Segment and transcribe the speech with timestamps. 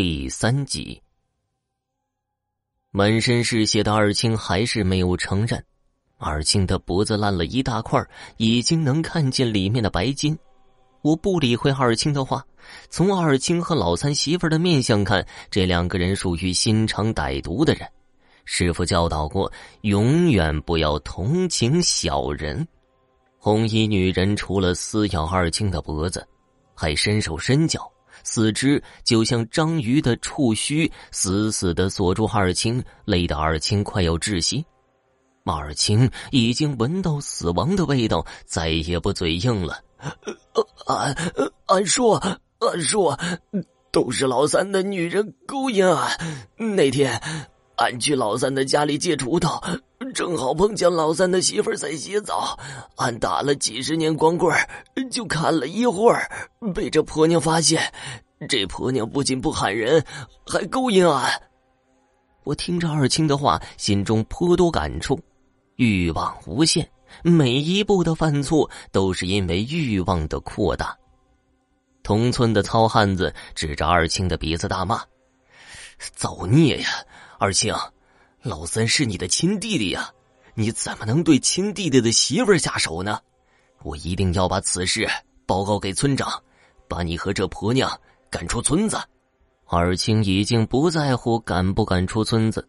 [0.00, 1.02] 第三集，
[2.92, 5.60] 满身是血的二青还是没有承认。
[6.18, 8.00] 二青的脖子烂了一大块，
[8.36, 10.38] 已经能看见里面的白筋。
[11.02, 12.46] 我不理会二青的话，
[12.88, 17.84] 从二青和老三媳妇的面相看，这两个人属于心肠歹毒的人。
[18.44, 22.64] 师傅教导过，永远不要同情小人。
[23.36, 26.24] 红衣女人除了撕咬二青的脖子，
[26.72, 27.90] 还伸手伸脚。
[28.30, 34.62] 四肢就像章鱼的触须，死死的锁住二青，累得二青快要窒息。
[35.44, 39.80] 马二青已经闻到死亡的味道，再也不嘴硬了。
[40.86, 41.16] 俺
[41.64, 42.16] 俺说
[42.58, 43.18] 俺说，
[43.90, 46.18] 都是老三的女人勾引俺。
[46.76, 47.18] 那天
[47.76, 49.58] 俺去老三的家里借锄头，
[50.18, 52.58] 正好碰见老三的媳妇在洗澡。
[52.96, 54.52] 俺打了几十年光棍，
[55.12, 56.28] 就看了一会儿，
[56.74, 57.80] 被这婆娘发现。
[58.48, 60.04] 这婆娘不仅不喊人，
[60.44, 61.40] 还勾引俺。
[62.42, 65.16] 我听着二青的话，心中颇多感触。
[65.76, 66.90] 欲望无限，
[67.22, 70.98] 每一步的犯错都是因为欲望的扩大。
[72.02, 75.00] 同村的糙汉子指着二青的鼻子大骂
[76.12, 76.88] ：“造孽呀！
[77.38, 77.72] 二青，
[78.42, 80.10] 老三是你的亲弟弟呀，
[80.54, 83.20] 你怎么能对亲弟弟的媳妇下手呢？
[83.82, 85.08] 我一定要把此事
[85.46, 86.42] 报告给村长，
[86.88, 87.90] 把你和这婆娘。”
[88.30, 88.98] 赶出村子，
[89.64, 92.68] 二青已经不在乎赶不赶出村子，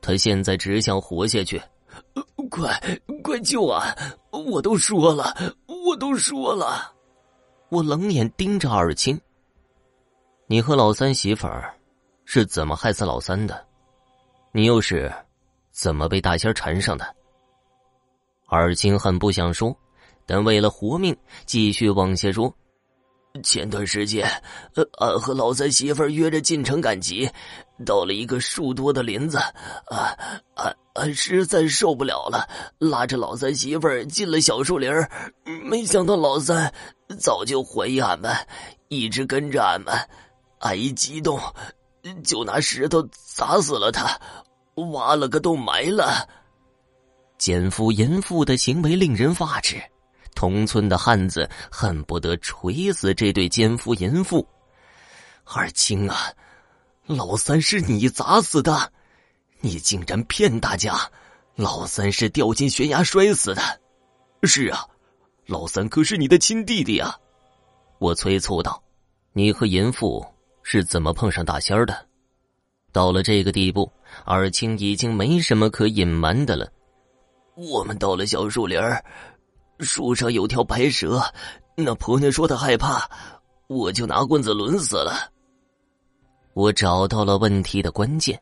[0.00, 1.60] 他现在只想活下去。
[2.48, 2.80] 快
[3.24, 3.92] 快救俺！
[4.30, 6.92] 我都说了，我都说了。
[7.70, 9.20] 我冷眼盯着二青，
[10.46, 11.74] 你和老三媳妇儿
[12.24, 13.66] 是怎么害死老三的？
[14.52, 15.12] 你又是
[15.70, 17.06] 怎么被大仙缠上的？
[18.48, 19.76] 二青很不想说，
[20.26, 22.52] 但为了活命，继续往下说。
[23.44, 24.28] 前段时间，
[24.98, 27.30] 俺和老三媳妇约着进城赶集，
[27.86, 30.18] 到了一个树多的林子，啊，
[30.56, 32.48] 俺俺实在受不了了，
[32.78, 34.90] 拉着老三媳妇进了小树林
[35.62, 36.74] 没想到老三
[37.20, 38.34] 早就怀疑俺们，
[38.88, 39.94] 一直跟着俺们，
[40.58, 41.38] 俺一激动，
[42.24, 44.20] 就拿石头砸死了他，
[44.92, 46.28] 挖了个洞埋了。
[47.38, 49.82] 奸夫淫妇的行为令人发指。
[50.34, 54.46] 同村的汉子恨不得锤死这对奸夫淫妇。
[55.44, 56.32] 二青啊，
[57.04, 58.92] 老三是你砸死的，
[59.60, 61.10] 你竟然骗大家，
[61.56, 63.80] 老三是掉进悬崖摔死的。
[64.44, 64.86] 是啊，
[65.46, 67.18] 老三可是你的亲弟弟啊！
[67.98, 68.82] 我催促道
[69.34, 70.24] ：“你和淫妇
[70.62, 72.06] 是怎么碰上大仙儿的？”
[72.92, 73.90] 到了这个地步，
[74.24, 76.68] 二青已经没什么可隐瞒的了。
[77.54, 79.02] 我们到了小树林儿。
[79.78, 81.22] 树上有条白蛇，
[81.74, 83.08] 那婆娘说她害怕，
[83.66, 85.30] 我就拿棍子抡死了。
[86.52, 88.38] 我找到了问题的关键，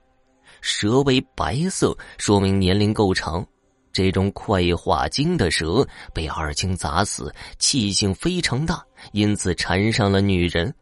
[0.61, 3.47] 蛇为白色，说明年龄够长。
[3.93, 10.75] 这种快化精的蛇被二青砸死，气性非常大，因此缠上了女人。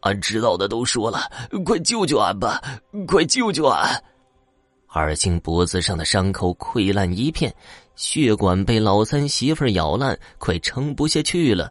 [0.00, 1.30] 俺知道的都说了，
[1.64, 2.60] 快救救俺吧，
[3.06, 4.02] 快救救俺！
[4.88, 7.54] 二青脖子上的伤口溃烂一片。
[7.96, 11.70] 血管被老三媳妇咬烂，快撑不下去了。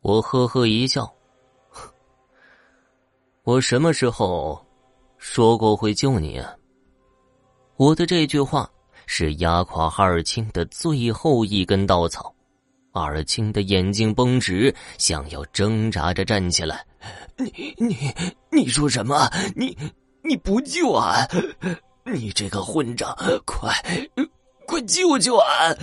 [0.00, 1.12] 我呵呵一笑，
[3.42, 4.64] 我什么时候
[5.18, 6.54] 说过会救你啊？
[7.76, 8.70] 我的这句话
[9.06, 12.32] 是压垮二青的最后一根稻草。
[12.92, 16.84] 二青的眼睛绷直，想要挣扎着站起来。
[17.36, 17.96] 你你
[18.50, 19.30] 你说什么？
[19.54, 19.76] 你
[20.24, 21.28] 你不救俺？
[22.04, 23.16] 你这个混账！
[23.44, 23.72] 快！
[24.66, 25.76] 快救救俺！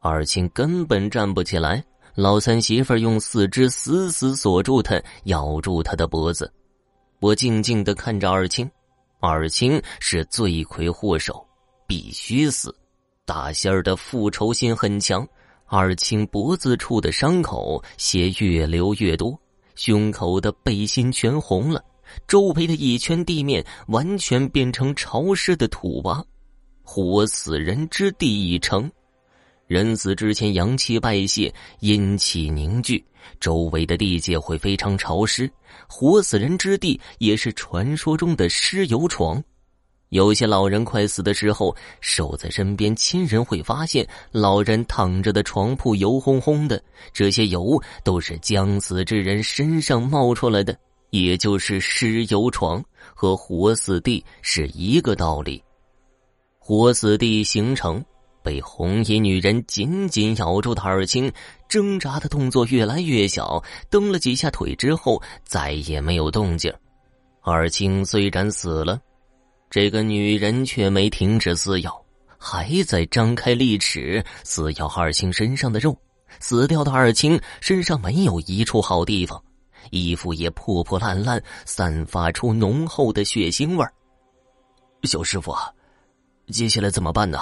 [0.00, 1.84] 二青根本站不起来，
[2.14, 6.52] 老三媳妇用四肢死死锁住他，咬住他的脖子。
[7.20, 8.70] 我静静的看着二青，
[9.20, 11.44] 二青是罪魁祸首，
[11.86, 12.74] 必须死。
[13.24, 15.26] 大仙儿的复仇心很强，
[15.74, 19.40] 二青脖子处的伤口血越流越多，
[19.74, 21.82] 胸口的背心全红了，
[22.28, 26.22] 周围的一圈地面完全变成潮湿的土洼。
[26.82, 28.92] 活死人之地已成，
[29.66, 31.50] 人死之前阳气外泄，
[31.80, 33.02] 阴气凝聚，
[33.40, 35.50] 周围的地界会非常潮湿。
[35.88, 39.42] 活死人之地也是传说中的尸油床。
[40.12, 46.82] 有些老人快死的时候，守在身边亲人会发现老人躺着的床铺油烘烘的，
[47.14, 50.76] 这些油都是将死之人身上冒出来的，
[51.08, 55.62] 也就是尸油床和活死地是一个道理。
[56.58, 58.04] 活死地形成，
[58.42, 61.32] 被红衣女人紧紧咬住的二青，
[61.70, 66.70] 挣扎的动作越来越小，蹬了几下腿之后，再也没有动静。
[67.40, 69.00] 二青虽然死了，
[69.72, 72.04] 这个女人却没停止撕咬，
[72.36, 75.96] 还在张开利齿撕咬二青身上的肉。
[76.40, 79.42] 死掉的二青身上没有一处好地方，
[79.90, 83.82] 衣服也破破烂烂，散发出浓厚的血腥味。
[85.04, 85.56] 小师傅，
[86.48, 87.38] 接下来怎么办呢？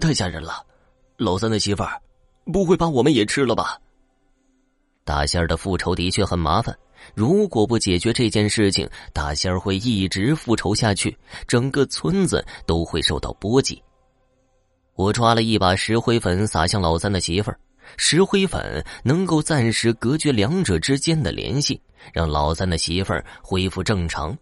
[0.00, 0.64] 太吓人了！
[1.18, 2.00] 老三的媳妇儿
[2.54, 3.78] 不会把我们也吃了吧？
[5.04, 6.74] 大仙儿的复仇的确很麻烦，
[7.14, 11.16] 如果不解决这件事情，大仙儿会一直复仇下去，
[11.46, 13.82] 整个村子都会受到波及。
[14.94, 17.58] 我抓了一把石灰粉撒向老三的媳妇儿，
[17.96, 21.80] 石灰粉能够暂时隔绝两者之间的联系，
[22.12, 24.36] 让老三的媳妇儿恢复正常。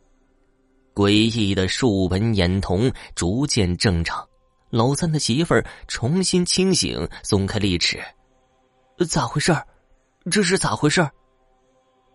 [0.95, 4.23] 诡异的竖纹眼瞳逐渐正常，
[4.69, 7.99] 老三的媳妇儿重新清醒，松开利齿，
[9.09, 9.67] 咋回事儿？
[10.31, 11.01] 这是咋回事？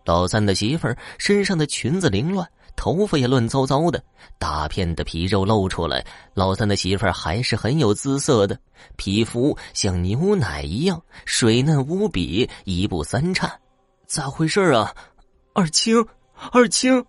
[0.08, 4.02] 老三的媳妇儿身上的裙子凌乱，头发也乱糟糟的，
[4.38, 6.02] 大片的皮肉露出来。
[6.32, 8.58] 老三的媳妇儿还是很有姿色的，
[8.96, 13.52] 皮肤像牛奶一样水嫩无比，一步三颤。
[14.06, 14.94] 咋回事啊？
[15.52, 16.02] 二青，
[16.52, 17.04] 二青！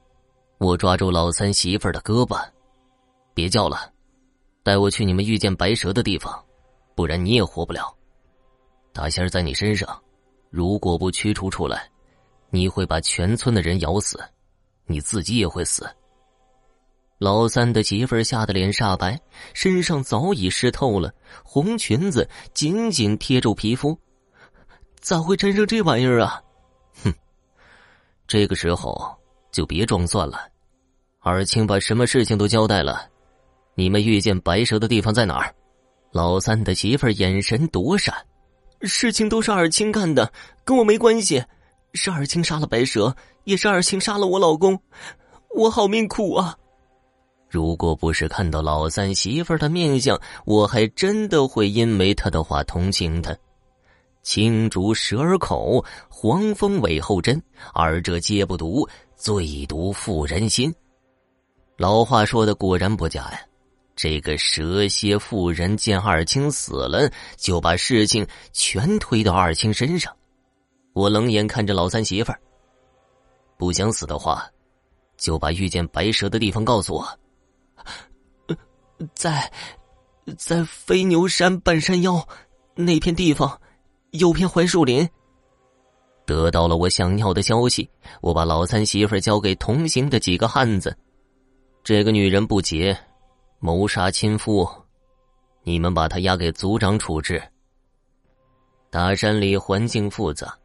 [0.58, 2.38] 我抓住老三媳妇儿的胳膊，
[3.34, 3.90] 别叫了，
[4.62, 6.38] 带我去你们遇见白蛇的地方，
[6.96, 7.96] 不然你也活不了。
[8.92, 9.88] 大仙在你身上。
[10.50, 11.90] 如果不驱除出来，
[12.50, 14.20] 你会把全村的人咬死，
[14.86, 15.90] 你自己也会死。
[17.18, 19.20] 老三的媳妇吓得脸煞白，
[19.54, 21.14] 身上早已湿透了，
[21.44, 23.98] 红裙子紧紧贴住皮肤，
[25.02, 26.42] 咋会沾上这玩意儿啊？
[27.04, 27.14] 哼，
[28.26, 29.14] 这个时候
[29.52, 30.48] 就别装蒜了。
[31.20, 33.10] 二青把什么事情都交代了，
[33.76, 35.54] 你们遇见白蛇的地方在哪儿？
[36.12, 38.16] 老三的媳妇眼神躲闪。
[38.84, 40.32] 事情都是二青干的，
[40.64, 41.44] 跟我没关系。
[41.94, 44.80] 是二青杀了白蛇，也是二青杀了我老公，
[45.56, 46.58] 我好命苦啊！
[47.50, 53.36] 如果不是看到老三媳妇的面相，我还真的会因为他的话同情他。
[54.22, 57.42] 青竹蛇儿口，黄蜂尾后针，
[57.74, 60.72] 二者皆不毒，最毒妇人心。
[61.78, 63.40] 老话说的果然不假呀。
[63.96, 70.16] 这个蛇蝎妇人见二青死了，就把事情全推到二青身上。
[71.00, 72.40] 我冷眼看着老三媳妇儿，
[73.58, 74.46] 不想死的话，
[75.16, 77.08] 就把遇见白蛇的地方告诉我。
[79.14, 79.50] 在，
[80.38, 82.28] 在飞牛山半山腰
[82.76, 83.62] 那片地方，
[84.12, 85.08] 有片槐树林。
[86.26, 90.94] 得到了我想要的消息，我把老三媳妇交给同行的几个汉子。
[91.82, 92.98] 这个女人不洁。
[93.62, 94.70] 谋杀亲夫，
[95.64, 97.42] 你们把她押给族长处置。
[98.90, 100.58] 大山里环境复杂，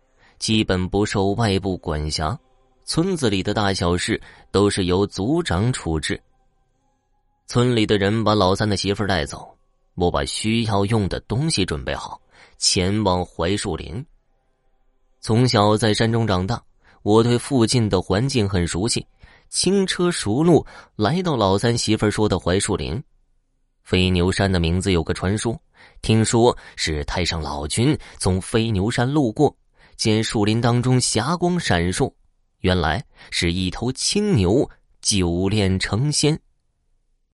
[0.44, 2.38] 基本不受外部管辖，
[2.84, 4.20] 村子里的大小事
[4.50, 6.22] 都是由族长处置。
[7.46, 9.56] 村里的人把老三的媳妇带走，
[9.94, 12.20] 我把需要用的东西准备好，
[12.58, 14.04] 前往槐树林。
[15.18, 16.62] 从小在山中长大，
[17.02, 19.06] 我对附近的环境很熟悉。
[19.48, 20.62] 轻车熟路
[20.94, 23.02] 来到老三媳妇说的槐树林，
[23.82, 25.58] 飞牛山的名字有个传说，
[26.02, 29.56] 听说是太上老君从飞牛山路过，
[29.96, 32.12] 见树林当中霞光闪烁，
[32.60, 34.68] 原来是一头青牛
[35.00, 36.38] 久炼成仙。